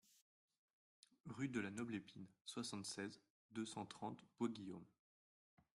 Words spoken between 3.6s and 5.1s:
cent trente Bois-Guillaume